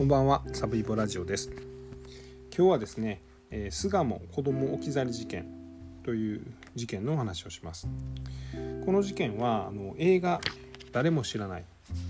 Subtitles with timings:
[0.00, 1.50] こんばんはサブイボラジオです。
[2.56, 5.46] 今日はですね、えー、巣鴨子ども置き去り事件
[6.02, 7.86] という事件のお話をします。
[8.86, 10.40] この事件はあの映画
[10.90, 11.64] 誰も知らない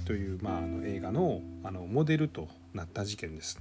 [0.05, 3.59] という、まあ、あの映画のあのモデルとなった事件です、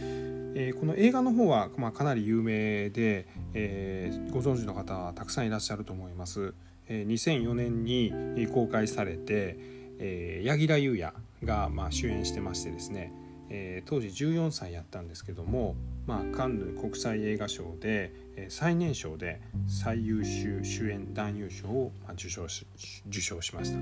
[0.00, 6.54] えー、この映画の方は、まあ、かなり有名で、えー、ご存知の方はたくさんいらっしゃると思います、
[6.88, 8.12] え2004年に
[8.52, 9.56] 公開されて、
[10.00, 13.12] え柳楽優弥が、まあ、主演してましてですね、
[13.50, 15.74] えー、当時14歳やったんですけども、
[16.06, 22.66] まあ、カンヌ国際映画賞で、えー、最年少で最優秀主演男優賞を、まあ、受賞し
[23.08, 23.78] 受賞しました。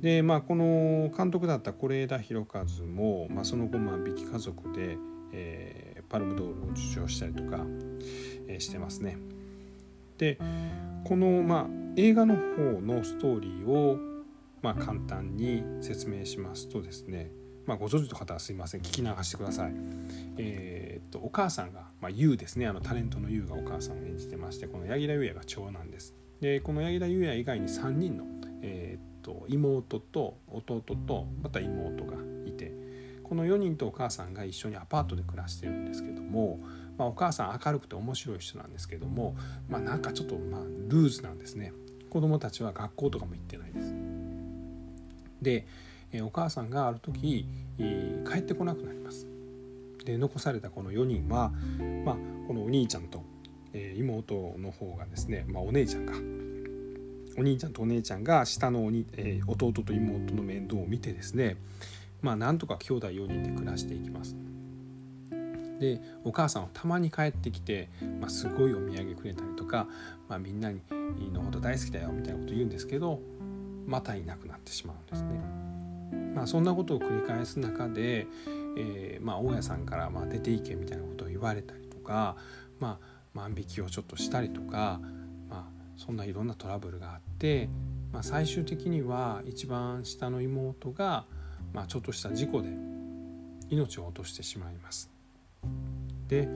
[0.00, 4.98] でまあこの監督だった是枝裕和も、まあ、その後万引き家族で、
[5.32, 7.64] えー、パルムドールを受賞したりとか、
[8.46, 9.16] えー、してますね。
[10.18, 10.38] で
[11.04, 13.98] この、まあ、映画の方のストーリーを
[14.62, 17.30] まあ、簡単に説明しますとですね、
[17.66, 19.72] まあ、ご存知の方はすいません聞き流してください。
[20.38, 26.14] えー、っとお母さんが、まあ、優ですねあのタレントの優がお母さんを演じてましてこの柳楽優弥が長男です。
[26.40, 28.24] でこの柳楽優弥以外に3人の、
[28.62, 32.72] えー、っと妹と弟とまた妹がいて
[33.24, 36.60] この4人とお母さんが一緒にアパートで暮らしてるんですけども、
[36.96, 39.34] まあ、お母さん明るくて面白い人なんですけども、
[39.68, 41.72] まあ、なんかちょっとまあルーズなんですね。
[42.08, 43.94] 子供たちは学校とかも行ってないです。
[45.42, 45.66] で、
[46.22, 47.46] お母さんがある時、
[47.78, 49.26] 帰ってこなくなります。
[50.04, 51.52] で残されたこの4人は、
[52.04, 53.22] まあ、このお兄ちゃんと、
[53.72, 56.14] え妹の方がですね、まあ、お姉ちゃんが
[57.38, 61.56] お兄ちゃんとお姉ちゃんが下のお、え、弟と妹の面倒を見てですね
[62.22, 64.36] まあなんとか兄弟4人で暮らしていきます。
[65.78, 69.86] でお母さんはたまに帰ってきて、まあ、すごいお土産くれたりとか、
[70.26, 70.80] まあ、みんなに
[71.32, 73.20] のこと大好きだよみたいなこと言うんですけど
[73.86, 75.38] またいなくなってしまうんですね。
[76.34, 78.26] まあ、そんなことを繰り返す中で、
[78.76, 82.36] えー、まあ、大家さんからまあ出ていけみたいなことを言われたりとか、
[82.78, 85.00] まあ、万引きをちょっとしたりとか、
[85.48, 85.64] まあ、
[85.96, 87.68] そんないろんなトラブルがあって、
[88.12, 91.24] まあ、最終的には一番下の妹が、
[91.72, 92.68] まあ、ちょっとした事故で
[93.70, 95.10] 命を落としてしまいます。
[96.28, 96.48] で、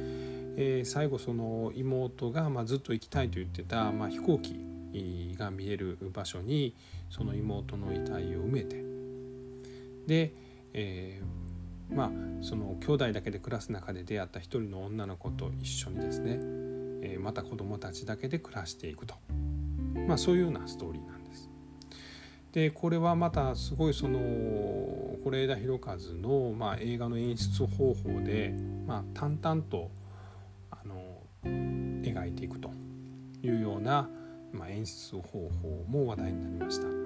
[0.56, 4.58] えー、最後その妹が、まあ、ずっと行きたいと言ってた、まあ、飛行機
[5.38, 6.74] が見える場所に
[7.08, 8.99] その妹の遺体を埋めて
[10.06, 10.32] で、
[10.72, 12.10] えー、まあ
[12.42, 16.38] その兄弟だけで暮らす中で出会った一人の女の子と一緒にですね、
[17.02, 19.14] えー、また子供たちだけで暮らしていくと、
[20.06, 21.48] まあ、そういうようなストーリーなんです。
[22.52, 24.18] でこれはまたすごいその
[25.24, 28.54] 是枝裕和の、まあ、映画の演出方法で、
[28.86, 29.90] まあ、淡々と
[30.70, 32.72] あの描いていくと
[33.42, 34.08] いうような
[34.52, 36.99] まあ、演出方法も話題になりました。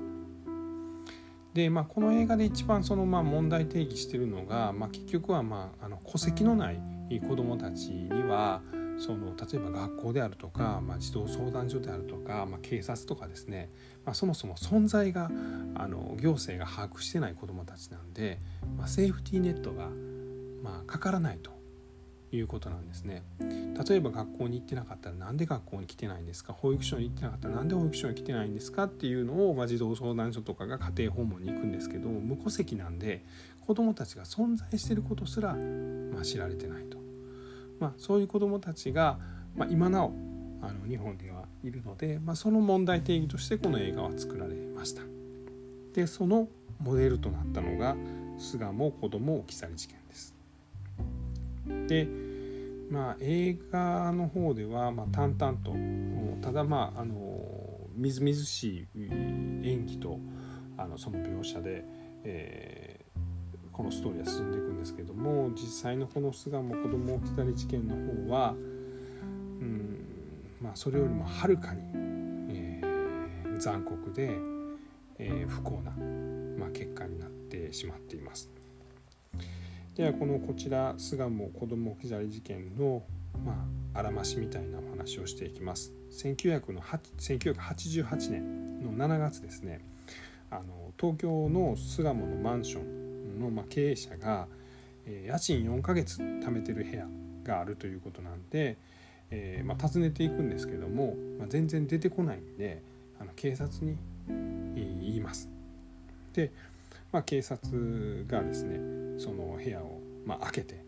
[1.55, 6.81] でまあ、この映画で一番そのまあ問題定義してるのが、まあ、結局はまああの戸籍のない
[7.21, 8.61] 子どもたちには
[8.99, 13.71] その例えば学校であるとか、まあ、児童相談所であるとか、まあ、警察とかですね、
[14.05, 15.31] まあ、そもそも存在が
[15.77, 18.41] あの行政が把握してない子どもたちなんで、
[18.77, 19.89] まあ、セーフティーネットが、
[20.63, 21.53] まあ、かからないと。
[22.37, 23.23] いうことなんですね。
[23.41, 26.53] 例えば学校に行ってなかったらなんで学校に来てないんですか？
[26.53, 33.25] 保育所に行ってなかったらなんで保育所に来てないんですかっていうのを、まあ、児童相談所とかが家庭訪問に行くんですけど無戸籍なんで
[33.67, 36.99] 子どもたちが存在してることすら、まあ、知られてないと、
[37.81, 39.19] まあ、そういう子どもたちが、
[39.57, 40.13] まあ、今なお
[40.63, 45.03] あの日本ではいるので、まあ、その問題定義としてこの映画は作られました。
[45.95, 47.97] でそのモデルとなったのが
[48.39, 50.35] 巣鴨子ども置き去り事件です。
[51.87, 52.09] で
[52.91, 55.75] まあ、映画の方では、まあ、淡々と
[56.43, 57.15] ただまああの
[57.95, 59.01] みずみずしい
[59.65, 60.19] 演技と
[60.77, 61.85] あのその描写で、
[62.25, 68.55] えー、このストーリーは進んでいくんですけども実際のこの巣鴨子ども置き去り事件の方は、
[69.61, 69.99] うん
[70.61, 71.83] まあ、それよりもはるかに、
[72.51, 74.37] えー、残酷で、
[75.19, 75.93] えー、不幸な、
[76.59, 78.51] まあ、結果になってしまっています。
[79.97, 83.05] ではこのこちら巣鴨子ども置き去り事件の
[83.45, 83.65] ま
[83.95, 85.93] ああらましみたいなお話をしていきます。
[86.11, 89.83] 1988年の7月ですね
[90.51, 94.49] あの東京の巣鴨のマンションの、まあ、経営者が、
[95.07, 97.07] えー、家賃4ヶ月貯めてる部屋
[97.45, 98.77] があるということなんで、
[99.31, 102.83] えーまあ、訪ねていくんですけども、まあ、全然出てこないんで
[103.21, 103.97] あの警察に
[104.75, 105.49] 言います。
[106.33, 106.51] で
[107.15, 110.85] まあ、警察がですねその部屋をま開けて、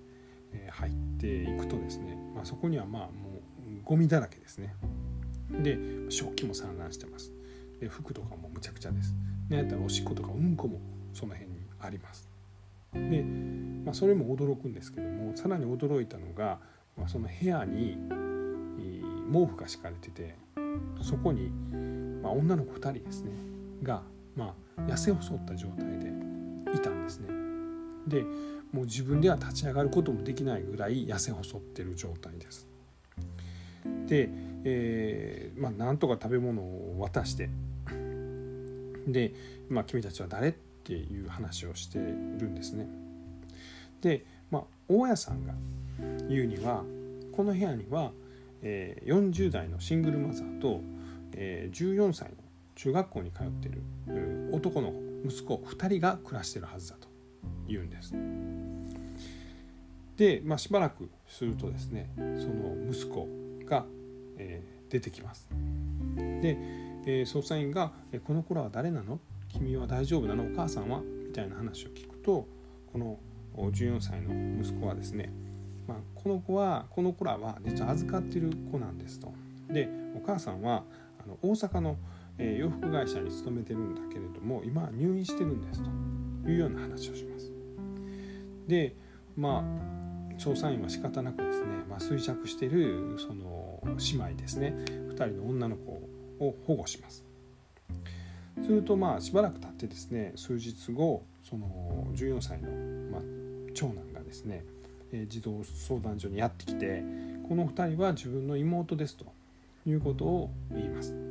[0.52, 3.08] え入っていくとですね、まあ、そこにはまあも
[3.38, 4.74] うゴミだらけですね。
[5.52, 5.78] で
[6.08, 7.32] 食器も散乱してます。
[7.80, 9.14] で服とかもむちゃくちゃです。
[9.48, 10.80] でやったらおしっことかうんこも
[11.14, 12.28] その辺にあります。
[12.92, 13.22] で、
[13.84, 16.58] まあ、それも驚くんですけどもさらに驚いたのが、
[16.96, 17.96] まあ、その部屋に
[19.32, 20.34] 毛布が敷かれてて
[21.02, 21.50] そこに、
[22.20, 23.30] まあ、女の子2人ですね
[23.84, 24.02] が、
[24.36, 26.12] まあ、痩せ細った状態で
[26.74, 27.28] いたんですね。
[28.06, 28.22] で
[28.72, 32.68] もう自分では立ち上がることもできないぐらい痩せ細ってる状態です。
[34.06, 34.28] で、
[34.64, 37.48] えーまあ、なんとか食べ物を渡して
[39.06, 39.32] で、
[39.68, 40.52] まあ、君たちは誰っ
[40.84, 42.88] ていう話をしているんですね。
[44.00, 45.54] で、まあ、大家さんが
[46.28, 46.84] 言うには
[47.32, 48.12] この部屋には、
[48.62, 50.80] えー、40代のシングルマザーと、
[51.32, 52.30] えー、14歳
[52.76, 53.82] 中学校に通っている
[54.52, 57.08] 男の子息子2人が暮らしているはずだと
[57.66, 58.14] 言うんです。
[60.16, 63.28] で、まあ、しばらくするとですねその息子
[63.66, 63.84] が、
[64.38, 65.48] えー、出てきます。
[66.16, 66.56] で、
[67.06, 67.92] えー、捜査員が
[68.24, 69.20] 「この子らは誰なの？
[69.48, 70.44] 君は大丈夫なの？
[70.44, 72.46] お母さんは?」みたいな話を聞くと
[72.92, 73.18] この
[73.56, 75.32] 14歳の息子はですね、
[75.86, 79.32] まあ、この子はこの子らは実は預かっている子なんですと。
[79.68, 80.84] でお母さんは
[81.22, 81.96] あの大阪の、
[82.38, 85.90] えー、洋服会社に勤めてるんだけれども今は入院してるんですと
[86.48, 87.52] いうような話をします。
[88.66, 88.94] で
[89.36, 95.92] まあ調査員は仕方なくですね、まあ、衰弱しているその姉妹ですね2人の女の子
[96.40, 97.24] を保護します。
[98.62, 102.70] するとまあしばらく経ってですね数日後その14歳の、
[103.10, 103.22] まあ、
[103.74, 104.64] 長男がですね、
[105.12, 107.04] え児童相談所にやってきて
[107.48, 109.26] この2人は自分の妹ですと
[109.86, 111.25] いうことを言います。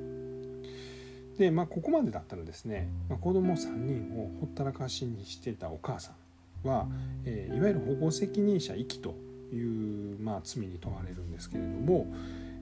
[1.37, 6.13] でまあここまでだったらですね、まあ、子供3人をほったらかしにしてたお母さ
[6.63, 6.87] んは、
[7.25, 9.15] えー、いわゆる保護責任者遺棄と
[9.53, 12.07] いう、まあ、罪に問われるんですけれども、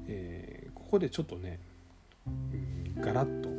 [0.07, 1.59] えー、ここでちょっとね、
[2.27, 3.49] うん、ガラッと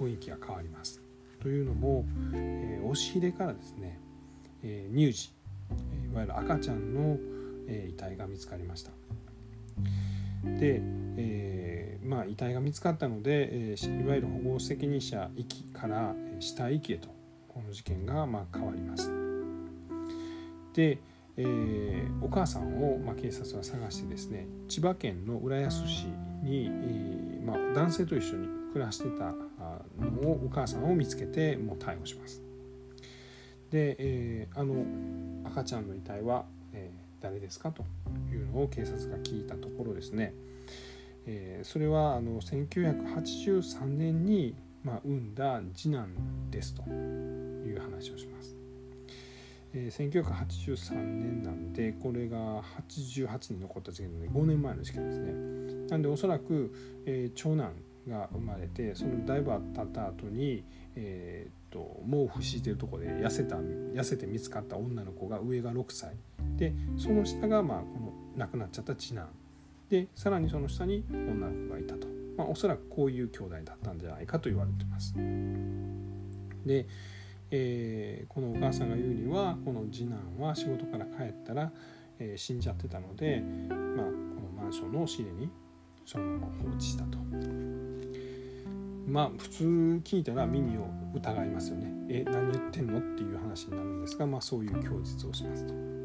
[0.00, 1.00] 雰囲気が変わります。
[1.42, 2.04] というのも、
[2.34, 3.98] えー、押し入れからですね、
[4.62, 5.30] えー、乳児
[6.12, 7.16] いわゆる赤ちゃんの、
[7.68, 8.90] えー、遺体が見つかりました。
[10.44, 10.80] で、
[11.16, 11.49] えー、
[12.10, 17.08] まあ、遺体が見つかったので、えー、いわゆる保護責任者遺棄から死体遺棄へと
[17.46, 19.08] この事件がま変わります。
[20.74, 20.98] で、
[21.36, 26.06] えー、お母さんを、ま、警察は探してですね千葉県の浦安市
[26.42, 29.32] に、えーまあ、男性と一緒に暮らしてた
[29.98, 32.42] のをお母さんを見つけてもう逮捕します。
[33.70, 34.84] で、えー、あの
[35.48, 36.90] 赤ちゃんの遺体は、え、
[37.20, 37.70] 誰ですか？
[37.70, 37.84] と
[38.32, 40.34] いうのを警察が聞いたところですね、
[41.32, 46.08] えー、それはあの1983年に、まあ、産んだ次男
[46.50, 48.56] ですという話をします。
[49.72, 55.32] えー、1983年なんでこれが88に残った事件なので5年前の事件ですね。
[55.88, 56.74] なんでおそらく、
[57.06, 57.74] えー、長男
[58.08, 60.64] が生まれてそのだいぶ経った後に、
[60.96, 66.16] えー、と毛布敷いてるとこで痩せた痩せて見つかった女の子が上が6歳
[66.56, 69.28] でその下がまあこの亡くなっちゃった次男
[69.90, 72.06] でさらにその下に女の子がいたと、
[72.38, 75.12] まあ、おそらくこういう兄弟だったんじゃないかと言われてます。
[76.64, 76.86] で、
[77.50, 81.72] えー、このお母さんが言うにはこの次男は仕事から帰ったら、
[82.20, 85.50] えー、死んじゃってたので、まあ、このマンションの押し入れに
[86.06, 87.18] そのまま放置したと。
[89.08, 89.64] まあ普通
[90.04, 91.92] 聞いたら耳を疑いますよね。
[92.08, 92.98] え何言ってんの？
[92.98, 95.99] っていう話になるんですが、まあ、そういう供述をしますと。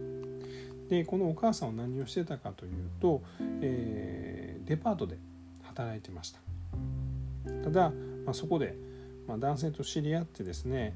[0.90, 3.22] でこのお母さんは何をしてたかというと、
[3.62, 5.18] えー、デパートで
[5.64, 6.40] 働いてました。
[7.64, 7.92] ただ、
[8.26, 8.76] まあ、そこで、
[9.28, 10.96] まあ、男性と知り合ってですね、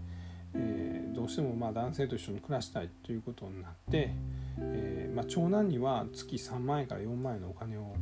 [0.53, 4.13] えー、どうしてもまあ男性と一緒に暮らしたいということになって、
[4.57, 7.95] えー、まあ、長男には月3万円から4万円のお金を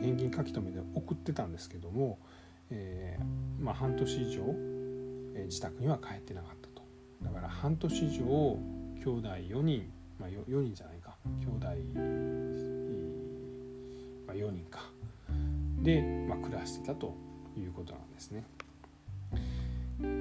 [0.00, 2.18] 現金書き留めで送ってたんですけども、
[2.70, 4.42] えー、まあ、半年以上、
[5.34, 6.82] えー、自宅には帰ってなかったと
[7.22, 11.66] だから半年以上兄弟4人、まあ、4, 4人じゃない兄弟、
[14.26, 14.80] まあ、4人か
[15.82, 17.14] で、まあ、暮らしてたと
[17.56, 18.44] いうことなんですね。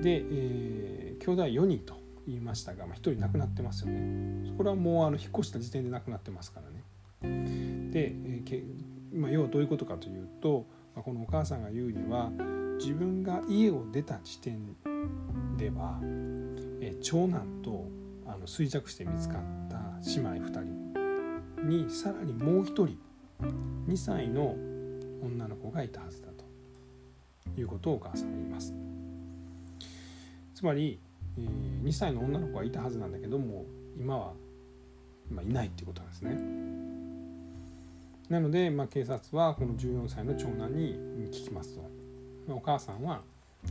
[0.01, 4.53] で、えー、兄弟4人と言いましたが、まあ、1人亡くなってますよね。
[4.57, 7.91] これはもうあの引っ越した時点で亡くなってますからね。
[7.91, 8.63] で、えー
[9.13, 10.65] まあ、要はどういうことかというと
[10.97, 12.31] まあ、このお母さんが言うには
[12.79, 14.75] 自分が家を出た時点
[15.57, 15.99] では、
[16.81, 17.85] え長男と
[18.25, 19.77] あの衰弱して見つかった
[20.07, 20.86] 姉妹2人
[21.63, 22.97] にさらにもう1人
[23.87, 24.55] 2歳の
[25.23, 26.47] 女の子がいたはずだと。
[27.61, 28.73] いうことをお母さんは言います。
[30.53, 30.99] つまり、
[31.37, 33.65] えー、2歳の女の子はいたはずなんだけども
[33.99, 34.33] 今は、
[35.31, 36.37] まあ、いないっていうことなんですね。
[38.29, 40.95] なので、まあ、警察はこの14歳の長男に
[41.31, 43.21] 聞きますと、お母さんは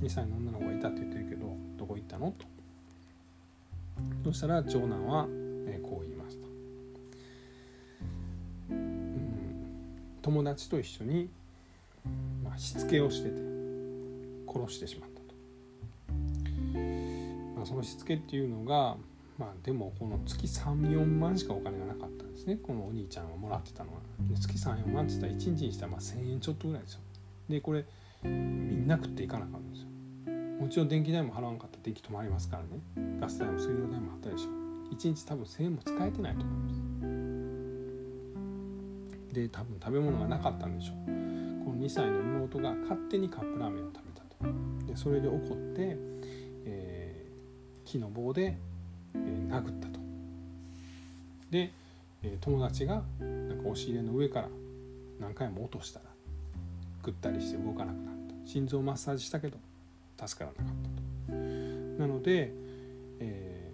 [0.00, 2.30] 2歳の女の子がいたって言ってるけどどこ行ったの？
[2.32, 2.46] と。
[4.24, 5.26] そしたら長男は
[5.68, 6.45] えこう言いますと、
[10.26, 11.30] 友達と一緒に、
[12.42, 13.36] まあ、しつけをしてて
[14.52, 15.34] 殺してしまったと、
[17.54, 18.96] まあ、そのしつけっていうのが
[19.38, 22.56] まあでもこの月34万しかお金がなかったんですね。
[22.56, 24.00] このお兄ちゃんはもらってたのは。
[24.40, 27.00] 月34万って言ったら1日にしたらまあ1,000円ちょっとぐらいですよ。
[27.48, 27.84] でこれ
[28.24, 29.88] みんな食っていかなあかんんですよ。
[30.60, 33.20] もちろん電気代も払わんかったら電気止まりますからね。
[33.20, 34.48] ガス代も水道代もあったでしょ。
[34.92, 37.15] 1日多分1000円も使えてないと思います。
[39.40, 40.96] で多分食べ物がなかったんでしょう
[41.64, 45.40] この2歳の妹が勝手にカップラーメンを食べたとでそれで怒っ
[45.74, 45.96] て、
[46.64, 48.56] えー、木の棒で
[49.24, 50.00] え殴ったと。
[51.50, 51.70] で、
[52.22, 54.48] え友達がなんか押し入れの上から
[55.20, 56.06] 何回も落としたら
[57.02, 58.14] ぐったりして動かなくなっ
[58.44, 59.58] た心臓マッサージしたけど
[60.24, 61.38] 助からなかったと。
[61.98, 62.52] なので、
[63.20, 63.72] え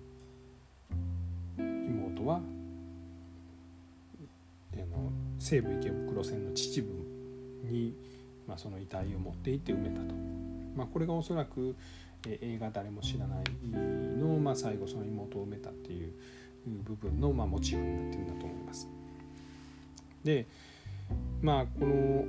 [1.58, 2.40] ー、妹は、
[4.74, 5.10] え、の
[5.42, 7.96] 西武池袋線の秩父に、
[8.46, 10.14] まあ、その遺体を持って行って埋めたと。
[10.76, 11.74] まあ、これがおそらく、
[12.26, 13.44] え映画「誰も知らない」
[14.16, 16.12] の、まあ、最後その妹を埋めたっていう
[16.84, 18.88] 部分の、まあ、モチーフになってるんだと思います。
[20.22, 20.46] で
[21.40, 22.24] まあこの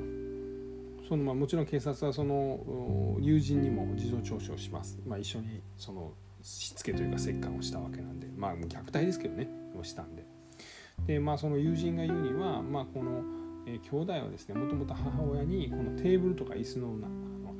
[1.07, 9.47] そのまあもちろん警察はその友人にも事情聴取をします、まあ、一緒にそのしつけというか折檻をしたわけなんでまあ虐待ですけどね
[9.79, 10.25] をしたんで
[11.07, 13.23] でまあその友人が言うにはまあこの、
[13.65, 16.95] えー、兄弟はですねもともと母親にこのテーブルとか椅子の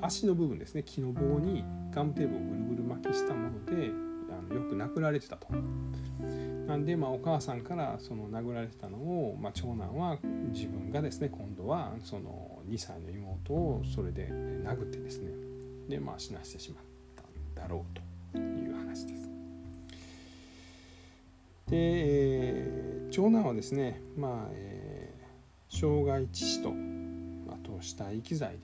[0.01, 3.91] 足の部分ですね木の棒にガムテープをぐるぐる巻きしたもので
[4.29, 5.47] あのよく殴られてたと。
[6.67, 10.17] なんで、まあ、お母さんからその殴られてたのを、まあ、長男は
[10.53, 14.29] 自分がですね今度はその2歳の妹をそれで
[14.63, 15.31] 殴ってですね
[15.89, 16.83] で、まあ、死なしてしまっ
[17.15, 19.23] たんだろうという話です。
[21.67, 22.42] で、え、
[23.13, 26.73] 長男はですね、まあえー、傷害致死と
[27.53, 28.57] あと死体遺棄罪で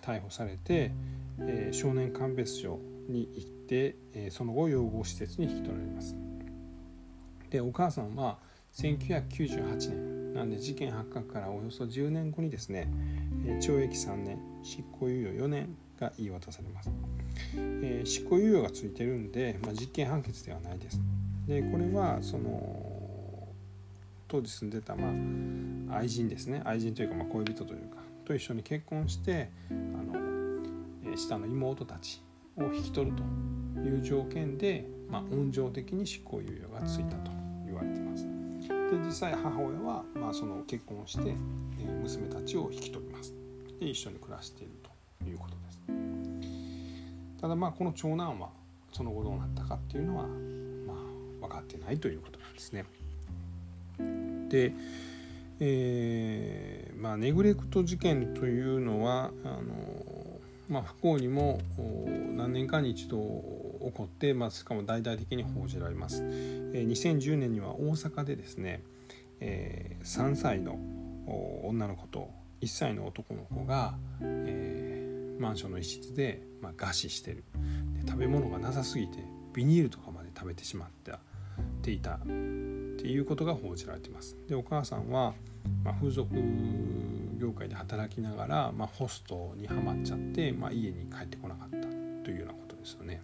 [0.00, 0.92] 逮捕されて、
[1.40, 6.14] えー、少年鑑別所に行って、えー、その後養護施設に引き取られます。
[7.50, 8.38] でお母さんは
[8.74, 12.86] 1998年なんで事件発覚からおよそ10年後にですね、
[13.44, 16.92] え、懲役3年執行猶予4年が言い渡されます。
[17.56, 21.00] えー、執行猶予がついてるんで、まあ、実刑判決ではないです。
[21.48, 22.85] でこれはその
[24.28, 25.08] 当時住んでた、ま
[25.94, 32.22] あ、愛人ですね愛人というか、まあ、恋人というかと一緒に結婚してあの、え下の妹たち
[32.56, 33.22] を引き取ると
[33.80, 37.30] いう条件で、まあ、温情的に執行猶予がついたと
[37.64, 38.26] 言われています。
[38.90, 41.34] で実際母親は、まあ、その結婚して、
[41.80, 43.32] え娘たちを引き取ります。
[43.78, 45.80] で一緒に暮らしているということです。
[47.40, 48.48] ただまあこの長男は
[48.92, 52.84] その後どうなったかっていうのは、まあ、分かってないということなんですね。
[54.56, 54.72] で
[55.58, 59.62] えー、まあ、ネグレクト事件というのはあの、
[60.68, 61.60] まあ、不幸にも
[62.36, 66.22] 何年かに一度起こって、まあ、しかも大々的に報じられます。
[66.22, 68.82] えー、2010年には大阪でですね、
[69.40, 70.78] えー、3歳の
[71.64, 77.44] 女の子と1歳の男の子が、えー、マンションの一室で、まあ、餓死してる
[78.02, 79.18] で食べ物がなさすぎて
[79.54, 80.88] ビニールとかまで食べてしまっ
[81.82, 82.20] ていた
[82.96, 84.36] っていうことが報じられています。
[84.48, 85.34] でお母さんは、
[85.84, 86.34] まあ、風俗
[87.38, 93.20] 業界で働きながら、まあ、ホストにはまっちゃって、まあ、家に帰ってこなかったというようなことですよね。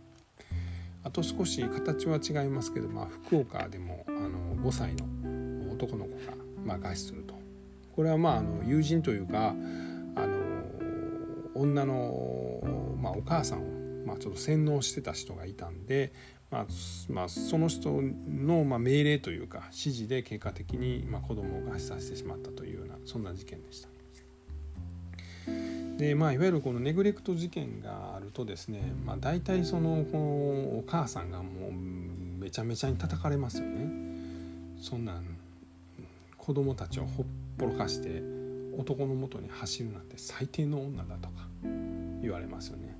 [1.04, 5.06] あと少し形は違いますけど、まあ、福岡でもあの5歳の
[5.72, 7.34] 男の子が、まあ、餓死すると。
[7.96, 9.54] これはまああの友人というか
[10.14, 10.38] あの
[11.54, 12.62] 女の、
[13.00, 16.12] まあ、お母さんを、まあ、ちょっと洗脳してた人がいたんで、
[16.52, 16.66] まあ
[17.08, 23.88] まあ、その人の、ま、命令というか指示で結果的に、まあ、子供を餓死させてしまったというようなそんな事件でした。
[25.96, 30.24] でまあ、いわゆるこのネグレクト事件があるとですね、まあ、大体そのこの
[30.78, 33.90] お母さんがもうめちゃめちゃに叩かれますよね。
[34.80, 35.24] そんなん
[36.36, 38.22] 子供たちをほっぽろかして
[38.76, 41.46] 男のもとに走るなんて最低の女だとか
[42.20, 42.96] 言われますよね。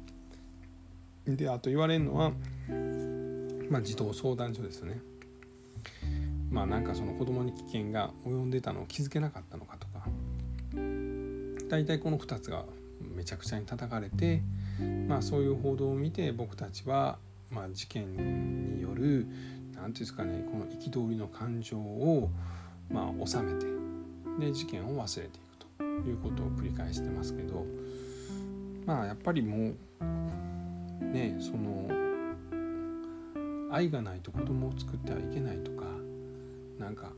[1.26, 2.32] であと言われるのは
[3.72, 5.00] まあ、児童相談所ですね。
[6.50, 10.06] まあなんかその子供に危険が及んでたのを気づけなかったのかとか
[11.70, 12.66] 大体この2つが
[13.00, 14.42] めちゃくちゃに叩かれて、
[15.08, 17.18] まあ、そういう報道を見て僕たちは、
[17.50, 19.26] まあ、事件による
[19.74, 22.30] 何て言うんですかねこの憤りの感情を、
[22.90, 23.66] まあ、収めて
[24.38, 27.64] で事件を忘れていくということを繰り返してますけど
[28.84, 32.01] まあやっぱりもうねその
[33.72, 35.84] 愛がないと子供を作ってはいけないとか
[36.78, 37.12] なんか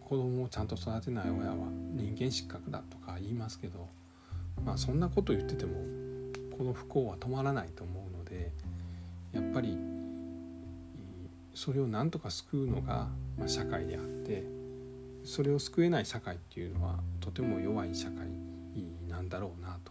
[0.00, 1.56] 子供をちゃんと育てない親は
[1.94, 3.88] 人間失格だとか言いますけど
[4.64, 5.72] まあそんなこと言ってても
[6.56, 8.50] この不幸は止まらないと思うので
[9.32, 9.78] やっぱり
[11.54, 13.08] それをなんとか救うのが、
[13.48, 14.44] 社会であって
[15.24, 18.28] それを救えない社会っていうのはとても弱い社会
[19.08, 19.90] なんだろうなと。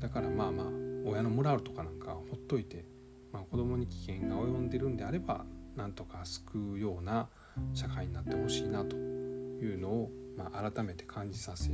[0.00, 0.66] だからまあまあ
[1.06, 2.84] 親のモラルとかなんかほっといて、
[3.32, 5.44] まあ、子供に危険が及んでるんであれば
[5.76, 7.28] なんとか救うような
[7.74, 11.70] 社会になってほしいなというのを、まあ、改めて感じさせ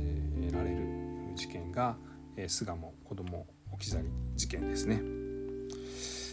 [0.51, 1.97] られる事件が、
[2.37, 5.01] え、巣鴨子ども置き去り事件ですね。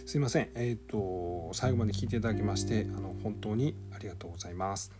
[0.06, 4.92] すいません、えーと、と最後まで聞いていただきましてあの本当にありがとうございます。